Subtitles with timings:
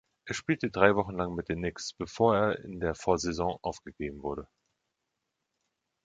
[0.25, 4.47] Er spielte drei Wochen lang mit den Knicks, bevor er in der Vorsaison aufgegeben wurde.